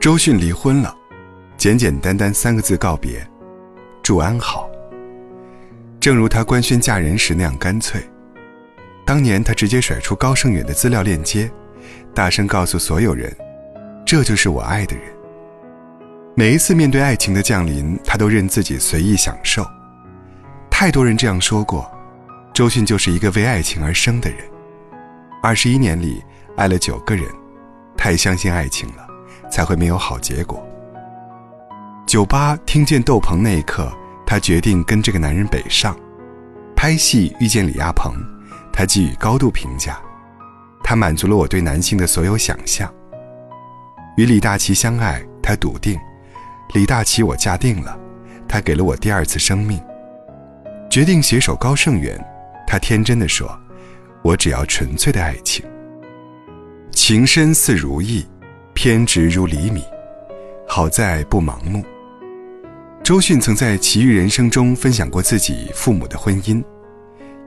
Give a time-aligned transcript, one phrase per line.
[0.00, 0.96] 周迅离婚了，
[1.58, 3.22] 简简单单三个字告别，
[4.02, 4.66] 祝安好。
[6.00, 8.00] 正如她官宣嫁人时那样干脆。
[9.04, 11.50] 当年她直接甩出高胜远的资料链接，
[12.14, 13.30] 大声告诉所有人
[14.06, 15.04] ：“这就是我爱的人。”
[16.34, 19.66] 每一次面对爱情的降临，她都任自己随意享受。
[20.70, 21.86] 太多人这样说过，
[22.54, 24.38] 周迅就是一个为爱情而生的人。
[25.42, 26.24] 二十一年里
[26.56, 27.26] 爱了九个人，
[27.98, 29.06] 太相信爱情了，
[29.50, 30.64] 才会没有好结果。
[32.06, 33.92] 酒吧听见窦鹏那一刻。
[34.26, 35.98] 他决定跟这个男人北上，
[36.76, 38.14] 拍戏遇见李亚鹏，
[38.72, 40.00] 他给予高度评价，
[40.84, 42.88] 他满足了我对男性的所有想象。
[44.16, 45.98] 与李大齐相爱，他笃定，
[46.74, 47.98] 李大齐我嫁定了，
[48.46, 49.82] 他给了我第二次生命。
[50.88, 52.16] 决定携手高胜远，
[52.68, 53.50] 他天真的说，
[54.22, 55.66] 我只要纯粹的爱情。
[56.92, 58.24] 情深似如意，
[58.82, 59.84] 偏执如厘米，
[60.66, 61.84] 好在不盲目。
[63.02, 66.64] 周迅曾在《奇遇人生》中分享过自己父母的婚姻，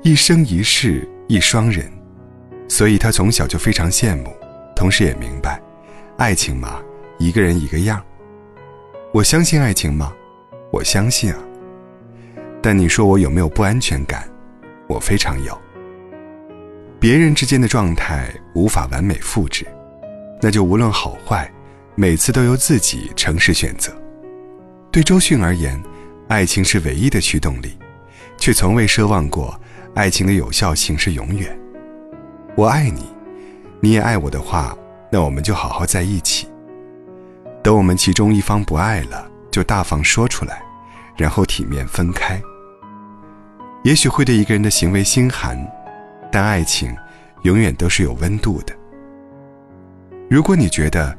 [0.04, 1.92] 一生一世一双人，
[2.68, 4.32] 所以他从小就非常羡慕，
[4.76, 5.60] 同时也明白，
[6.18, 6.80] 爱情嘛，
[7.18, 8.00] 一个人一个样。
[9.12, 10.14] 我相信爱情吗？
[10.72, 11.40] 我相信啊。
[12.62, 14.30] 但你说我有没有不安全感？
[14.86, 15.60] 我非常有。
[17.00, 19.66] 别人之间的状态无法完美复制，
[20.44, 21.50] 那就无论好坏，
[21.96, 23.94] 每次都由自己诚实选择。
[24.92, 25.82] 对周迅而言，
[26.28, 27.78] 爱情是唯一的驱动力，
[28.38, 29.58] 却从未奢望过
[29.96, 31.58] 爱情的有效性是永远。
[32.58, 33.06] 我爱你，
[33.80, 34.78] 你也爱我的话，
[35.10, 36.46] 那我们就好好在一起。
[37.64, 40.62] 等我们其中一方不爱了，就大方说出来，
[41.16, 42.38] 然后体面分开。
[43.86, 45.58] 也许会对一个人的行为心寒，
[46.30, 46.94] 但爱情
[47.44, 48.76] 永远都是有温度的。
[50.30, 51.16] 如果你觉得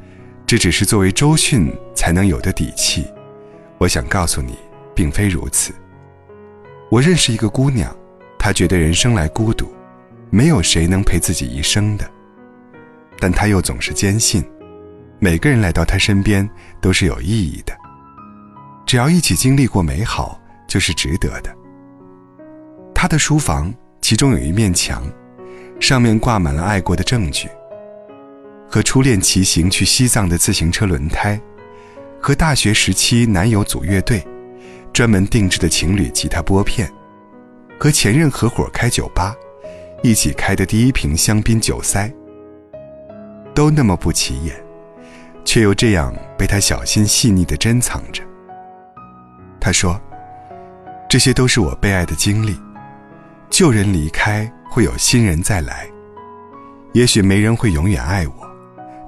[0.46, 3.06] 这只是作为周迅才能有的底气，
[3.78, 4.58] 我想告诉你，
[4.94, 5.72] 并非如此。
[6.90, 7.94] 我认识一个姑娘，
[8.38, 9.72] 她觉得人生来孤独，
[10.30, 12.08] 没有谁能陪自己一生的。
[13.18, 14.44] 但她又总是坚信，
[15.18, 16.48] 每个人来到她身边
[16.80, 17.74] 都是有意义的。
[18.86, 21.54] 只要一起经历过美好，就是值得的。
[22.94, 25.04] 她的书房其中有一面墙，
[25.80, 27.48] 上面挂满了爱过的证据，
[28.74, 31.40] 和初恋骑行去西藏的自行车轮胎。
[32.20, 34.20] 和大学时期男友组乐队，
[34.92, 36.92] 专门定制的情侣吉他拨片，
[37.78, 39.32] 和前任合伙开酒吧，
[40.02, 42.12] 一起开的第一瓶香槟酒塞，
[43.54, 44.56] 都那么不起眼，
[45.44, 48.24] 却又这样被他小心细腻地珍藏着。
[49.60, 50.00] 他说
[51.08, 52.58] ：“这些都是我被爱的经历，
[53.48, 55.86] 旧人离开会有新人再来，
[56.92, 58.43] 也许没人会永远爱我，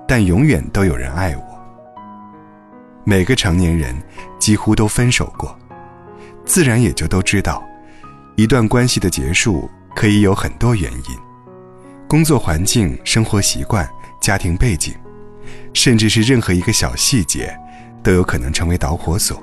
[0.06, 1.42] 但永远都有人爱我。”
[3.04, 3.94] 每个成年人
[4.38, 5.56] 几乎都分手过，
[6.44, 7.62] 自然也就都知道，
[8.34, 11.16] 一段关系的结束可以有很多原因，
[12.08, 13.88] 工作环境、生活习惯、
[14.20, 14.92] 家庭背景，
[15.72, 17.56] 甚至是任何一个小细节，
[18.02, 19.40] 都有可能成为导火索。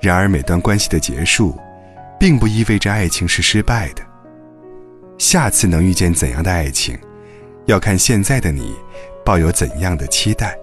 [0.00, 1.56] 然而，每段关系的结束，
[2.18, 4.02] 并不意味着爱情是失败的。
[5.16, 6.98] 下次能遇见怎样的爱情，
[7.66, 8.74] 要看现在的你
[9.28, 10.58] 抱有怎样的期待。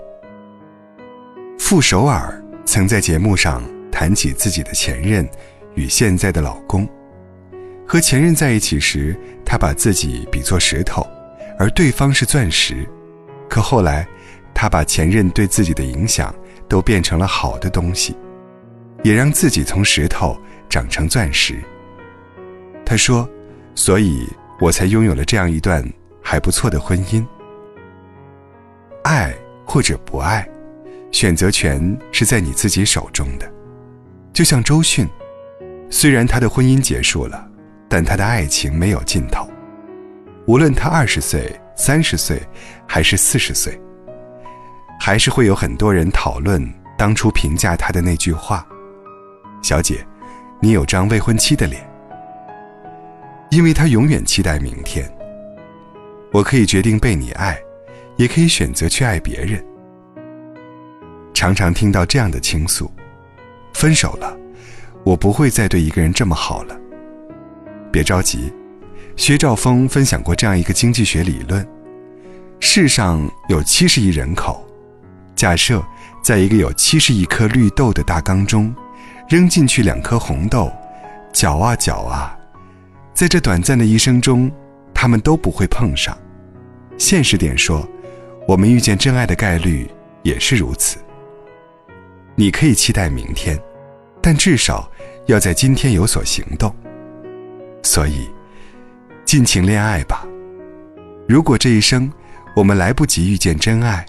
[1.59, 3.61] 傅首尔曾在节目上
[3.91, 5.29] 谈起自己的前任
[5.75, 6.89] 与现在的老公。
[7.85, 9.15] 和前任在一起时，
[9.45, 11.05] 他把自己比作石头，
[11.59, 12.89] 而对方是钻石。
[13.47, 14.03] 可后来，
[14.51, 16.33] 他把前任对自己的影响
[16.67, 18.17] 都变成了好的东西，
[19.03, 20.35] 也让自己从石头
[20.67, 21.61] 长成钻石。
[22.83, 23.29] 他说
[23.75, 24.27] ：“所以
[24.59, 25.87] 我才拥有了这样一段
[26.19, 27.23] 还不错的婚姻。
[29.05, 29.33] 爱
[29.65, 30.45] 或者不爱。”
[31.13, 33.49] 选择权是在你自己手中的，
[34.33, 35.07] 就像周迅，
[35.89, 37.49] 虽然她的婚姻结束了，
[37.87, 39.47] 但她的爱情没有尽头。
[40.45, 42.41] 无论她二十岁、三十岁，
[42.85, 43.79] 还是四十岁，
[44.99, 46.61] 还是会有很多人讨论
[46.97, 48.67] 当初评价她的那句话
[49.63, 50.05] ：“小姐，
[50.59, 51.81] 你有张未婚妻的脸。”
[53.51, 55.09] 因为她永远期待明天。
[56.33, 57.57] 我可以决定被你爱，
[58.17, 59.63] 也可以选择去爱别人。
[61.33, 62.89] 常常听到这样的倾诉：
[63.73, 64.37] 分手了，
[65.03, 66.75] 我不会再对一个人这么好了。
[67.91, 68.51] 别着急，
[69.15, 71.65] 薛兆丰分享过这样一个经济学理论：
[72.59, 74.65] 世上有七十亿人口，
[75.35, 75.83] 假设
[76.23, 78.73] 在一个有七十亿颗绿豆的大缸中，
[79.27, 80.71] 扔进去两颗红豆，
[81.33, 82.37] 搅啊搅啊，
[83.13, 84.49] 在这短暂的一生中，
[84.93, 86.17] 他们都不会碰上。
[86.97, 87.85] 现实点说，
[88.47, 89.89] 我们遇见真爱的概率
[90.23, 90.97] 也是如此。
[92.35, 93.59] 你可以期待明天，
[94.21, 94.89] 但至少
[95.25, 96.73] 要在今天有所行动。
[97.81, 98.29] 所以，
[99.25, 100.25] 尽情恋爱吧。
[101.27, 102.11] 如果这一生
[102.55, 104.05] 我们来不及遇见真爱，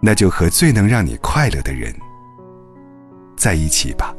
[0.00, 1.94] 那就和最能让你快乐的人
[3.36, 4.14] 在一起吧。